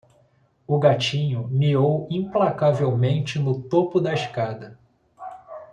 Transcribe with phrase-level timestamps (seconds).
[0.67, 4.75] O gatinho miou implacavelmente no topo da escada.